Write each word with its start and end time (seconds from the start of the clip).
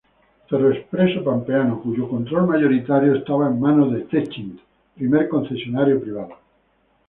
FerroExpreso 0.51 1.19
Pampeano 1.23 1.79
—cuyo 1.79 2.09
control 2.09 2.47
mayoritario 2.47 3.13
estaba 3.13 3.45
en 3.47 3.59
manos 3.59 3.93
de 3.93 4.01
Techint— 4.07 4.59
primer 4.95 5.29
concesionario 5.29 6.01
privado. 6.01 6.39